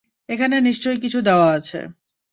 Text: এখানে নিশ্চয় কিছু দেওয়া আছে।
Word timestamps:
এখানে 0.29 0.55
নিশ্চয় 0.61 0.97
কিছু 0.97 1.19
দেওয়া 1.21 1.47
আছে। 1.51 1.79